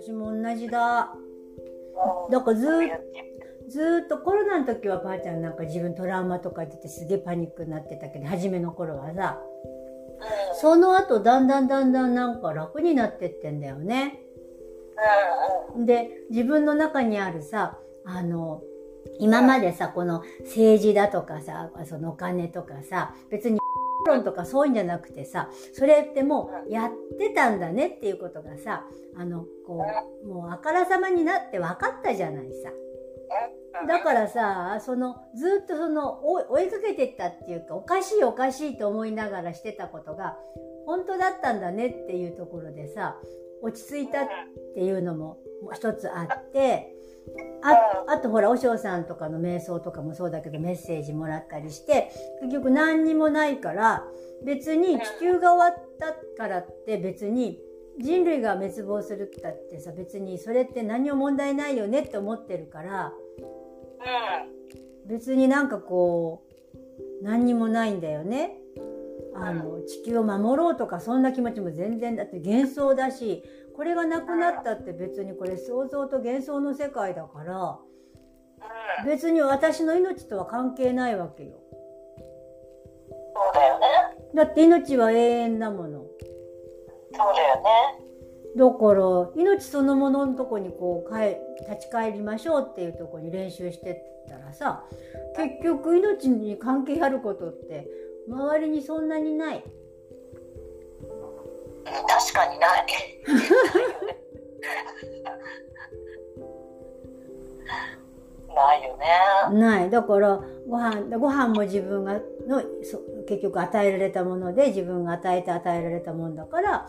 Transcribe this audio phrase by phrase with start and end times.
[0.00, 1.14] 私も同じだ。
[2.30, 2.66] だからず
[3.68, 9.40] ずっとコロナの時はばあちゃんなんか自分トラウマとか出てすげえパニックになってたけど初めの頃はさ
[10.60, 14.20] その後だんだんだんだんなんか楽になってってんだよね。
[15.76, 18.62] で自分の中にあるさあの
[19.18, 23.58] 今までさこの政治だとかさそのお金とかさ別に
[24.06, 28.84] 論とかそういうんじゃなくてさそれってもうやってたんだねっていうことがさ
[29.16, 29.84] あのこ
[30.24, 32.70] うもうあからさまになって分かったじゃないさ。
[33.88, 40.36] だからさそのずっとその追いかけてったっていうかおかしいおかしいと思いながらしてたことが
[40.86, 43.16] 本当だったんだねっていうところでさ
[43.62, 44.26] 落ち着いたっ
[44.74, 45.38] ていうのも
[45.72, 46.93] 一つあって
[47.62, 52.10] ああとほら和尚さんとかの瞑想とかもそうだけどメッセージもらったりして
[52.42, 54.04] 結局何にもないから
[54.44, 57.58] 別に地球が終わったからって別に
[57.98, 63.12] 人類が滅亡するったってさ別にそれって何も問題ないよねって思ってるから
[65.06, 66.42] 別になんかこ
[67.22, 68.58] う何にもないんだよね。
[69.36, 73.42] あの地球を守ろうとかそんな気持ちも全然だって幻想だし
[73.74, 77.78] これがなくなったって別にこれ想像と幻想の世界だから
[79.04, 81.58] 別に私の命とは関係ないわけよ。
[83.34, 83.86] そうだよね。
[84.34, 85.98] だって命は永遠だもの。
[86.00, 88.04] そうだよね。
[88.56, 91.36] だから命そのもののとこにこう帰
[91.68, 93.90] 立ち返りましょうっていうとこに練習して
[94.26, 94.84] ったらさ
[95.36, 97.88] 結局命に関係あることって
[98.28, 99.64] 周りにそんなにない。
[101.84, 102.86] 確かにない。
[108.54, 109.58] ないよね。
[109.58, 109.90] ない。
[109.90, 112.62] だからご飯ご飯も自分がの
[113.26, 116.88] 結局与えられたもので自分が与えて与えられたもんだから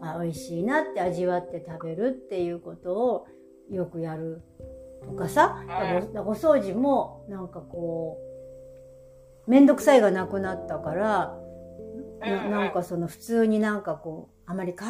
[0.00, 3.26] あ美味しいなって味わって食べるっていうことを
[3.70, 4.42] よくやる
[5.04, 5.64] とかさ、
[6.14, 8.18] うん、お掃除もなんかこ
[9.46, 11.36] う面倒くさいがなくなったから
[12.20, 14.84] ななんかその普通になんかこうあまり考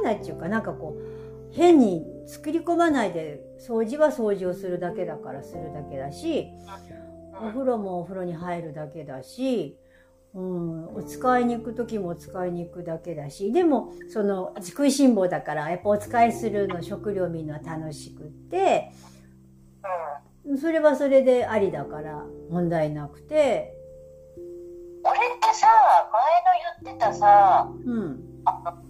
[0.00, 6.48] えないっていうかなんかこう変に作り込まないで掃除は掃除をするだけだからするだけだし
[7.40, 9.76] お風呂もお風呂に入るだけだし、
[10.34, 18.92] うん、お使いに行く時もお使いに行くだけだしでもその食いしん坊だからやっぱお使いするの食料見るのは楽しくって
[20.60, 23.74] それはそれでありだから問題なくて。
[25.02, 25.66] これってさ
[26.10, 26.52] 前の
[26.84, 28.88] 言ってたさ、うん、あの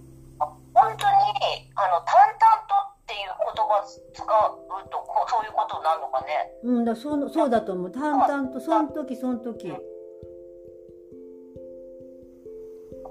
[0.74, 6.52] 本当にあの淡々とっていう言葉使うとこうそういうことになるのかね。
[6.64, 9.72] うんだそうそうだと思う淡々とその時その時。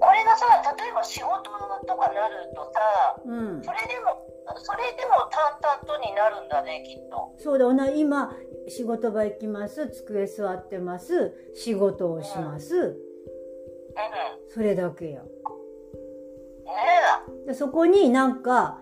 [0.00, 0.46] これがさ
[0.78, 1.50] 例えば仕事
[1.86, 7.34] とかなるとさ、うん、それでもそれでも淡々とになるんだねきっと。
[7.38, 8.32] そうだな今
[8.68, 12.96] 仕事場行きます机座ってます仕事をします、うん、
[14.48, 15.22] それだけよ。
[17.46, 18.80] でそこになんか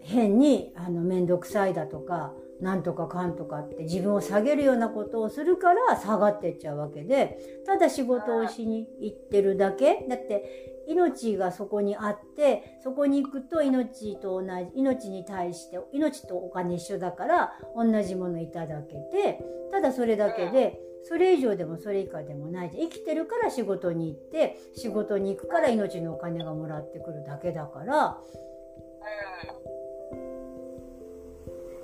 [0.00, 10.06] 変にあの面倒くさいだとかなんとかかんとかって自分を下げるようなことをするから下がってっちゃうわけでただ仕事をしに行ってるだけ。
[10.08, 28.18] だって命がそこにあってそこに行くと命と同じ命に対して命とお金一緒だから同じものいただけてただそれだけでそれ以上でもそれ以下でもない生きてるから仕事に行って仕事に行くから命のお金がもらってくるだけだから。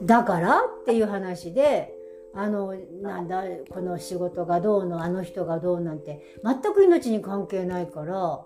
[0.02, 1.94] だからっていう話で
[2.34, 8.44] あのなんだこの仕事がどうのあの人がどうなんて全く命に関係ないから。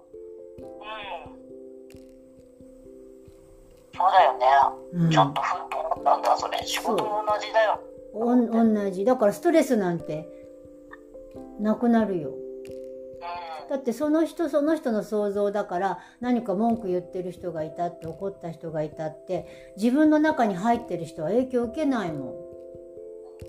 [3.92, 4.46] そうだよね、
[4.94, 6.58] うん、ちょっとふっと思ったんだそれ。
[6.64, 7.80] 仕事も同じだよ。
[8.14, 9.04] お同じ。
[9.04, 10.39] だからストレスなんて
[11.60, 12.34] なくなるよ。
[13.68, 22.18] だってその人その人の想像だから何か文句言ってる人がいたって怒った人がいたって自分の中に入ってる人は影響受けないもん。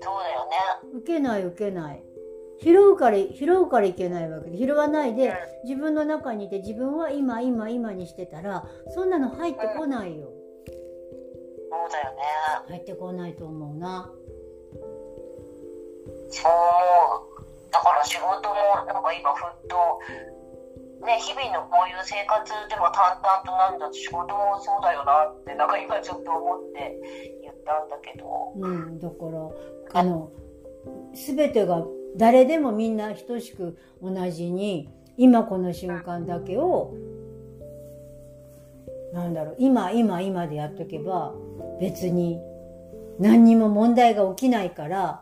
[0.00, 0.98] うだよね。
[0.98, 2.04] 受けない受けない。
[2.62, 5.34] 拾うから拾うからいけないわけで拾わないで
[5.64, 10.28] 自分の中にいて自分は今今今にしてたらそんなの入ってこないよ、
[10.68, 12.22] そうだよね。
[12.68, 14.12] 入ってこないと思うな。
[16.28, 17.31] そう
[17.72, 19.76] だから仕事もなんか今ふっと
[21.02, 26.96] ね、日々のこういう生活でも淡々となんだ仕事もそうだよなってなんか今ちょっと思って
[27.42, 28.52] 言ったんだけど。
[28.54, 29.14] うん、だか
[29.94, 30.30] らあの
[31.12, 31.82] 全てが
[32.16, 36.94] 誰でもみんな等しく同じに今この瞬間だけを、
[39.12, 41.34] なんだろう、今、今、今でやっとけば、
[41.80, 42.40] 別に
[43.18, 45.21] 何にも問題が起きないから、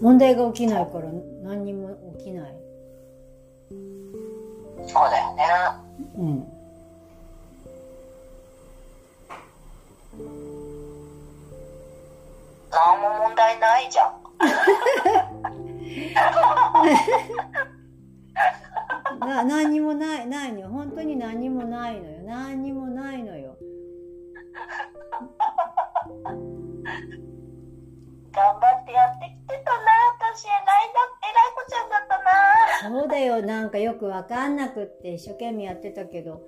[0.00, 1.04] 問題が起きないから
[1.42, 2.50] 何にも起きない。
[2.52, 2.56] ん。
[4.86, 5.44] そうだよね。
[6.16, 6.46] うん。
[12.70, 14.12] 何も問題ないじゃん。
[19.20, 20.68] な何にもない、ないのよ。
[20.68, 22.22] 本当に何にもないのよ。
[22.22, 23.56] 何にもないのよ。
[28.32, 29.37] 頑張ってやって。
[30.38, 33.00] 私、偉いだ、偉い子ちゃんだったな。
[33.00, 33.42] そうだよ。
[33.42, 36.42] なんかよくわかんなくって一生懸命やってたけど、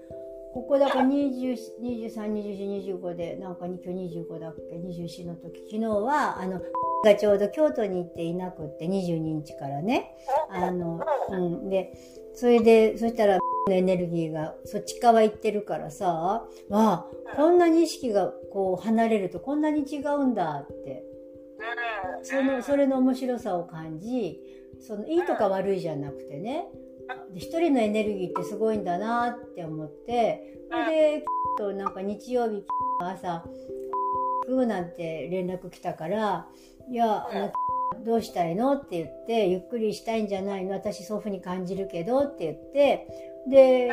[0.54, 5.58] ここだから20 23、24、25で、なんか今日25だっけ ?24 の時。
[5.68, 6.60] 昨日は、あの、
[7.04, 10.14] がちょうど京都に行っていなくって、22日からね。
[10.50, 11.00] あの、
[11.30, 11.68] うん。
[11.68, 11.92] で、
[12.34, 13.38] それで、そしたら、
[13.68, 17.06] のエネルギーがそっち側行ってるからさ、わあ、
[17.36, 21.09] こんなに意識がこう離れるとこんなに違うんだって。
[22.18, 22.24] うん。
[22.24, 24.40] その、それの面白さを感じ、
[24.78, 26.66] その、いいとか悪いじゃなくてね、
[27.34, 31.24] で一人のエネルギーってすごいんだなって思って、それで、
[31.58, 32.64] となんか日曜日
[33.00, 33.44] 朝、
[34.46, 36.46] くーなんて連絡来たから、
[36.88, 37.52] いや、あの
[38.04, 38.74] どうしたいの？
[38.74, 40.74] って言って、ゆっくりしたいんじゃないの？
[40.74, 42.20] 私そういうふうに感じるけど？
[42.20, 43.06] って言って、
[43.48, 43.88] で、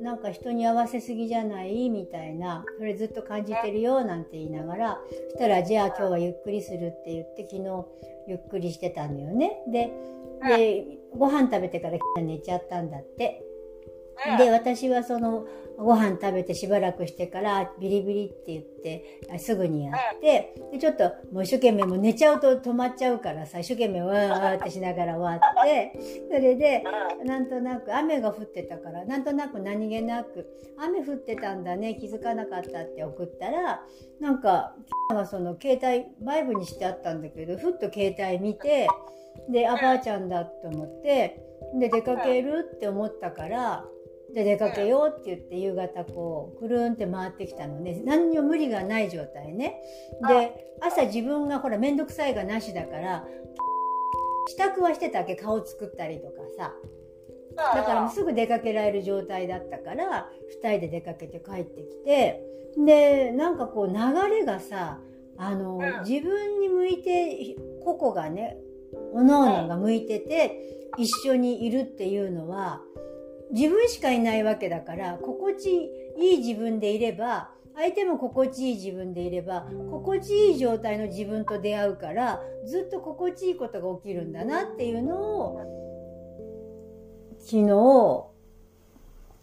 [0.00, 1.90] なんか人に合わせすぎじゃない？
[1.90, 7.86] みたいな、それずっと感じてるよなんて言いながら、そしたら、じゃあ今日はゆっくりするって言って、昨日
[8.28, 9.62] ゆっくりしてたのよね。
[9.68, 9.92] で、
[10.46, 10.86] で、
[11.16, 13.42] ご飯食べてから寝ちゃったんだって。
[14.38, 15.46] で、私はその、
[15.76, 25.92] ご飯食べてしばらくしてから、ビリビリって言って、あすぐにやって、で、ちょっともう一生懸命もう寝ちゃうと止まっちゃうからさ、一生懸命わーわーってしながら終わって、
[26.28, 26.84] それで、
[27.24, 30.46] なんとなく雨が降ってたから、なんとなく何気なく、
[30.78, 33.82] 雨降ってたんだね、気づかなかったって送ったら、
[34.20, 34.76] なんか、
[35.10, 38.86] がその携帯、バイブにしてあったんだけど、ふっと携帯見て、
[39.50, 41.40] で、あ、ばあちゃんだと思って、
[41.74, 43.84] で、出かけるって思ったから、
[44.34, 48.02] で、出かけようって言って夕方こう、くるんって回ってきたのね。
[48.04, 49.80] 何にも無理がない状態ね。
[50.28, 53.26] で、朝自分がほらめんどくさいがなしだから、
[54.48, 56.74] 支度はしてたわけ、顔作ったりとかさ。
[57.56, 62.44] だからもうすぐ出かけられる状態だったから、二人で出かけて帰ってきて、
[62.76, 63.94] で、なんかこう流
[64.28, 65.00] れがさ、
[65.36, 68.58] あの、うん自分に向いて、個々がね、
[69.12, 72.82] おのおのが向いてて、一緒にいるっていうのは、
[73.54, 85.60] 自分しかいないわけだから、心地いい自分でいれば、相手も心地いい自分でいれば、心地いい状態の自分と出会うから、ずっと心地いいことが起きるんだなっていうのを、
[87.38, 87.68] 昨日、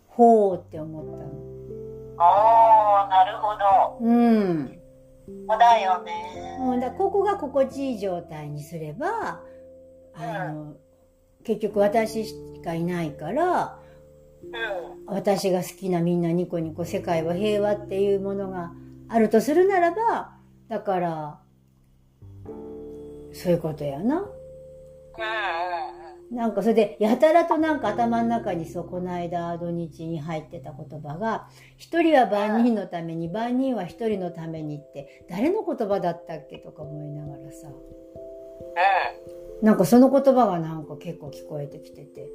[0.08, 1.52] ほうって思ったの。
[2.18, 4.06] おー、なるほど。
[4.06, 4.80] うん。
[5.48, 6.58] そうだよね。
[6.60, 9.42] もうだここが心地いい状態にすれば、
[10.14, 10.74] あの、
[11.44, 13.91] 結局私しかいないから、うん。
[15.06, 18.72] 私が好きなみんなニコニコ世界は平和っていうものが
[19.08, 20.34] あるとするならば、
[20.70, 21.40] だから、
[23.34, 24.26] そういうことやな。
[26.32, 39.66] なんかそれで、やたらとなんか頭の中にそう、この間土日に入ってた言葉が、一人は万人のために、万人は一人のためにって、誰の言葉だったっけとか思いながらさ、うん。
[39.66, 42.30] なんかその言葉がなんか結構聞こえてきてて、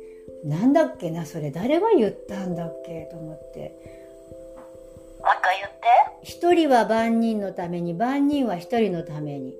[0.45, 3.61] なんだっけな、それ誰が言ったんだっけと思って。
[5.21, 5.76] もう一回言って。
[6.23, 9.52] 一人は万人のために、万人は一人のために。
[9.52, 9.56] うん。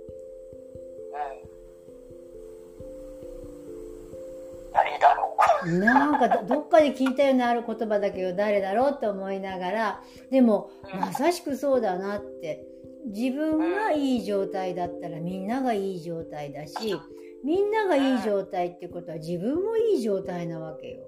[4.73, 5.79] 誰だろう。
[5.79, 12.65] なんかどどっかで聞いたようなある言葉だけど誰だろうって思いながら、でもまさしくそうだなって。
[13.07, 17.01] 自分がいい状態だったらみんながいい状態だし、
[17.45, 21.07] みんながいい状態ってことは自分もいい状態なわけよ。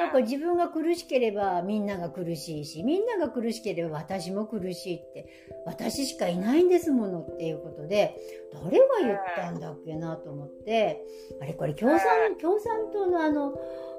[0.00, 5.26] だから自分が苦しければみんなが苦しいし、みんなが苦しければ私も苦しいって、
[5.66, 8.16] 私しかいないんですものっていうことで、
[8.52, 11.02] 誰が言ったんだっけなと思って、
[11.40, 13.54] あれこれ共産、共産党のあの、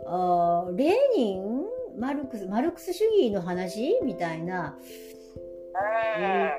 [0.07, 1.65] あーレーニン
[1.97, 4.77] マルクス、マルクス主義の話みたいな、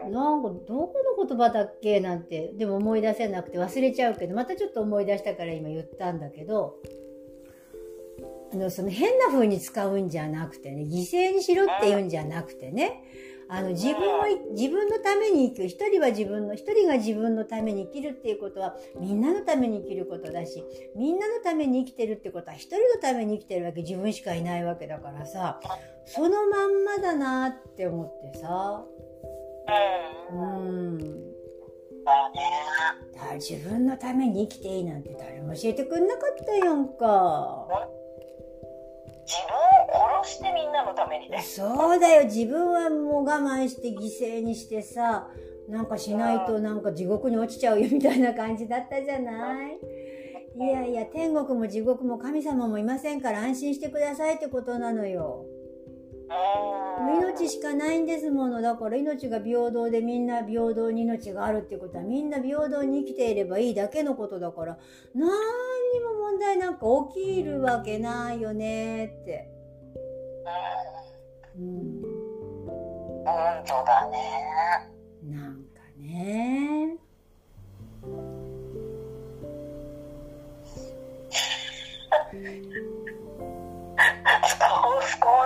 [0.07, 0.13] うん。
[0.13, 6.77] なんかどこの言葉だっけなんて、でも思い出せなくて忘れちゃうけど、またちょっと思い出したから今言ったんだけど、
[8.53, 13.03] あの、その変な風に使うんじゃなくてね、犠牲にしろって言うんじゃなくてね、
[13.55, 15.69] あの、自分を、自分のために生きる。
[15.69, 20.65] 一人は自分の、一人が自分のために生きるっていうことは、みんなのために生きることだし、
[20.97, 25.61] みんなのために生きてるってことは、一人のために生きてるわけ、自分しかいないわけだからさ、
[26.07, 28.87] そのまんまだなって思ってさ。
[30.33, 30.39] うん。
[30.39, 30.99] うん。
[30.99, 32.41] だよね。
[33.15, 37.69] だから自分のために生きていいなんて誰も教えてくんなかったやんか。
[39.25, 39.55] 自分
[40.03, 41.41] を殺してみんなのためにね。
[41.43, 45.29] そうだよ、自分はもう我慢して犠牲にしてさ、
[45.69, 49.79] なんかしないとなんか地獄に落ちちゃうよみたいな感じだったじゃない？
[50.55, 55.47] いやいや、天国も地獄も神様もいませんから安心してくださいってことなのよ。
[57.01, 57.19] うん。
[57.19, 58.61] 命しかないんですもの。
[58.61, 64.79] だから命が平等でみんな平等に命があるってことはみんな平等に生きていればいいだけのことだから
[65.15, 65.29] 何
[65.93, 69.49] にも問題なんか起きるわけないよねって。
[71.57, 71.65] うん。
[71.65, 72.03] うん。
[73.25, 74.91] 本当だね。
[75.25, 76.82] なんかね。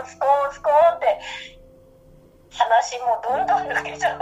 [0.01, 1.21] ーンスコーンスコーンって
[2.51, 4.21] 話もどんどん抜けちゃう。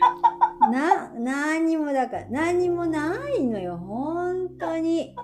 [0.70, 5.14] な、何にもだから、何にもないのよ、本当に。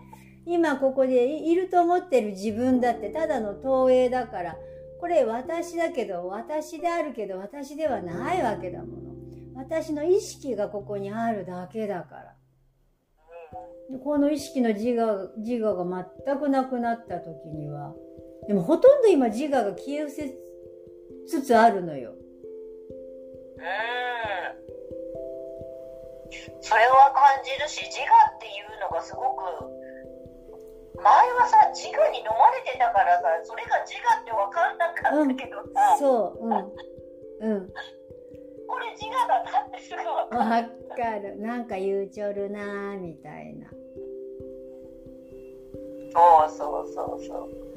[0.47, 4.57] 今ここでいいると思ってる自分だってただの投影だから、
[5.01, 9.15] これ私だけど、私であるけど、私ではないわけだもの。
[9.55, 12.35] 私の意識がここにあるだけだから。
[13.91, 17.95] でこの意識の自我、自我が全くなくなった時には、
[18.47, 20.29] でもほとんど今自我が消え失
[21.27, 22.13] せつつあるのよ。
[22.13, 22.19] うん。
[26.61, 28.05] それは感じるし、自我
[28.37, 29.43] っていうのがすごく、
[31.03, 36.53] 前はさ、自我に飲まれてたからさ、それが自我って分かんなかったけどさ、そう、うん。
[36.53, 37.73] うん。
[38.67, 40.39] これ自我だなってすぐ分かる。
[40.39, 41.39] わかる。
[41.41, 43.71] なんか言うちょるなーみたいな。
[46.13, 47.74] そうそうそうそう。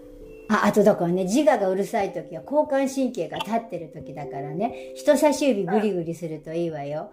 [0.49, 7.11] あ、あとだからね、自我がうるさい時は交感神経が立ってる時だからね、人差し指ぐりぐりするといいわよ。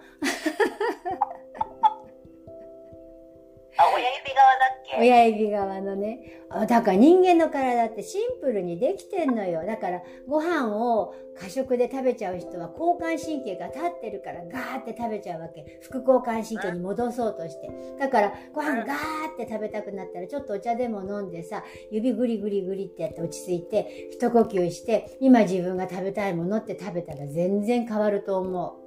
[4.98, 6.40] 親指側のね。
[6.50, 9.64] あだから人間の体ってシンプルにできてんのよ。
[9.66, 15.80] だからご飯を過食で食べちゃう人は交感神経が立ってるからガーって食べちゃうわけ。
[15.82, 17.70] 副交感神経に戻そうとして。
[17.98, 18.96] だからご飯ガー
[19.34, 28.84] って食べたくなったらちょっとお茶でも飲んでさ、指グリグリグリってやって落ち着いて、一呼吸して、今自分が食べたいものって食べたら全然変わると思う。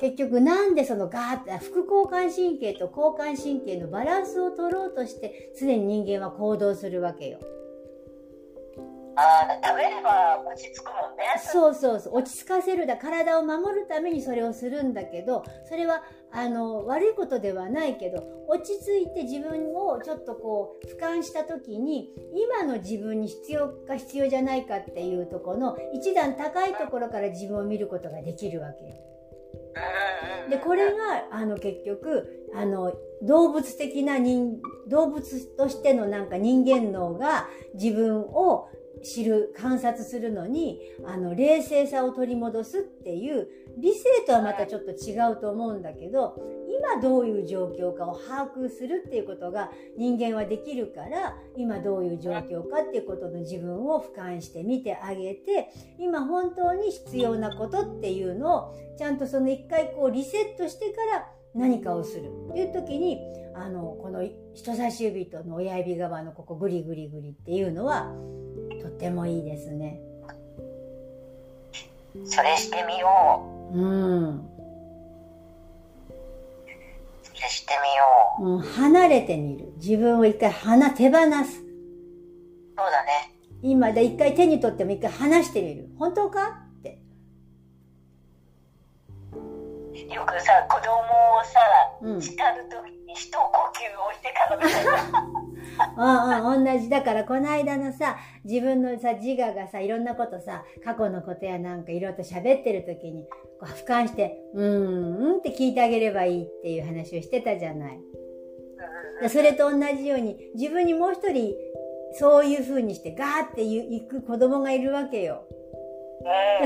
[0.00, 0.10] うん。
[0.10, 7.38] 結局なんでそのガーって副交感神経と交感神経のバランスを取ろうとして常に人間は行動するわけよ。
[9.16, 11.24] ああ、食べれば落ち着くもんね。
[11.52, 12.16] そうそうそう。
[12.16, 12.96] 落ち着かせるだ。
[12.96, 16.02] 体を守るためにそれをするんだけど、それは、
[16.32, 28.94] あの、悪いことではないけど、落ち着いて自分をちょっとこう、俯瞰した時に、今の自分に必要か必要じゃないかっていうところの、一段高いところから自分を見ることができるわけよ。
[30.48, 32.92] で、これが、あの、結局、あの、
[33.22, 38.68] 動物的な人、動物としてのなんか人間脳が自分を
[39.02, 46.36] 知る、観察するのに、あの、冷静さを取り戻すっていう、理性とはまたちょっと違うと思うんだけど、
[46.68, 62.30] 今どういう状況かを把握するっていうことが人間はできるから、今どういう状況かっていうことの自分を俯瞰して見てあげて、今本当に必要なことっていうのを、ちゃんとその一回こうリセットしてから何かをする。
[62.50, 63.18] っていう時に、
[63.54, 64.22] あの、この
[64.54, 68.14] 人差し指との親指側のここグリグリグリっていうのは、
[69.00, 70.00] てもいいですね。
[72.24, 73.08] それしてみよ
[73.72, 74.36] うん。
[74.36, 74.42] う。
[77.22, 78.04] それしてみよ
[78.38, 78.42] う。
[78.42, 79.72] もう離れてみる。
[79.76, 81.20] 自分を一回離、手放す。
[81.20, 83.32] そうだね。
[83.62, 85.88] 今で一回手に取っても一回離してみる。
[85.98, 86.98] 本当かって。
[90.12, 91.60] よくさ、子供をさ、
[92.02, 95.39] うん叱るときに一呼吸をしてからみたいな。
[95.96, 96.88] うんうん、同じ。
[96.88, 108.00] だから、この間のさ、自分のさ、自我がさ、いろんなことさ、過去のことやなんかいろいろと喋ってる時に、こう俯瞰して、うーん、うんって聞いてあげればいいっていう話をしてたじゃない。
[109.22, 111.54] でそれと同じように、自分にもう一人、
[112.12, 115.46] そういう風にしてガーって行く子供がいるわけよ。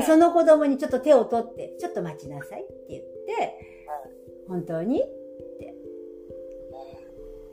[0.05, 3.59] その子供にちょっと手を取って、ちょっと待ちなさいって言って、
[4.47, 5.03] 本当に。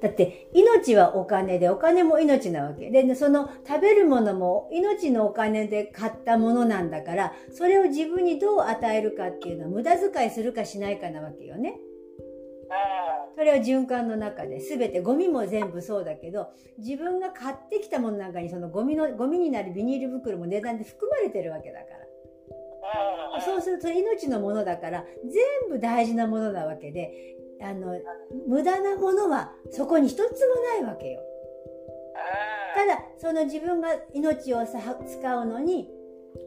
[0.03, 11.79] だって命はお金でお金も命なわけでその食べるものも命のお金で買ったものなんだからそれを自分にどう与えるかっていうのは無駄遣いするかしないかなわけよね。
[13.37, 22.03] それは循環の中で全てゴミも全部そうだけど自分が買ってきたものなんかにそのゴミのゴミになるビニール袋も値段で含まれてるわけだから。
[23.41, 27.99] そうすると命のものだから全部大事なものなわけであの
[28.49, 31.21] 無駄なものはそこに一つもないわけよ。
[32.75, 35.89] ただその自分が命をさ使うのに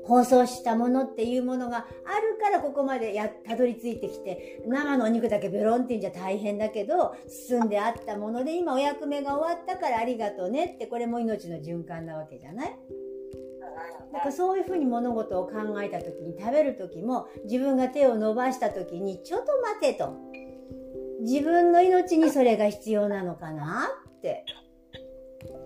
[0.03, 7.15] 包装したものっていうものがあるからここまでやたどり着いてきて生のお肉だけベロンっていうんじゃ大変だけど
[7.49, 12.79] 包んであったもので今お役目が終わったからありがとうねってこれも命の循環なわけじゃない？
[14.11, 20.13] だからそういうふうに物事を考えた時に食べる時も自分が手を伸ばした時にちょっと待てと
[21.21, 24.45] 自分の命にそれが必要なのかなって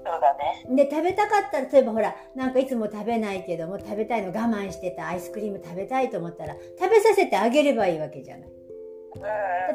[0.09, 0.65] そうだね。
[0.75, 8.49] で、食べたかったら、例えばほら、なんかいつも食べないけども、食べたいの我慢してたアイスクリーム食べたいと思ったら、食べさせてあげればいいわけじゃない。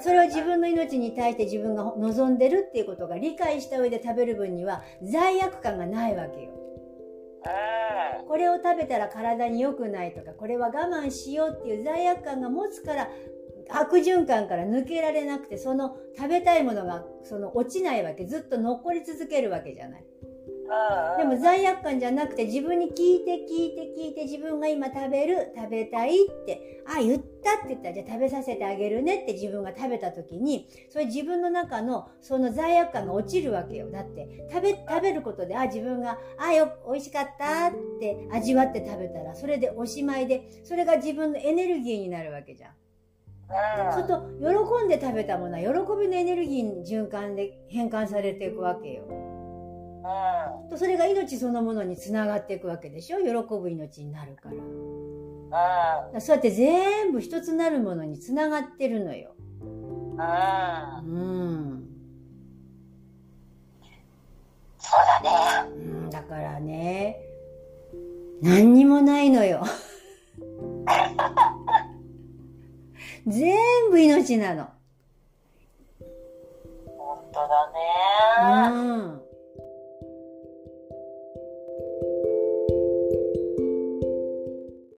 [0.00, 6.50] それは自分の命に対して自分が望んでるっていうことが理解した上で食べる分には罪悪感がないわけよ。
[8.26, 13.08] これを食べたら体に良くないとか、これは我慢しようっていう罪悪感が持つから
[13.70, 18.24] 悪循環から抜けられなくて、その食べたいものがその落ちないわけ。
[18.24, 20.04] ずっと残り続けるわけじゃない。
[21.18, 42.70] でも罪悪感じゃなくて自分に聞いて聞いて聞いて自分が今食べる食べたいってあ言ったって言ったらじゃあ食べさせてあげるねって自分が食べた時にそれ自分の中のその罪悪感が落ちるわけよだって食べ食べることであ自分があよ美味しかったって味わって食べたらそれでおしまいでそれが自分のエネルギーになるわけじゃん。
[43.48, 44.22] そうすると
[44.78, 45.68] 喜んで食べたものは喜
[46.00, 49.04] びのエネルギーに循環で変換されていくわけよ。
[50.70, 53.18] とそれが命そのものにつながっていくわけでしょ？
[53.18, 56.10] 喜ぶ命になるから。
[56.12, 59.34] らそうやって全部一つなるものにつながってるのよ。
[61.06, 61.88] うん。
[64.78, 65.70] そうだね。
[65.76, 67.20] うん、だからね、
[68.42, 69.64] 何にもないのよ。
[73.26, 73.56] 全
[73.90, 74.68] 部命なの。
[76.98, 78.72] 本当だね。
[78.72, 79.23] うん。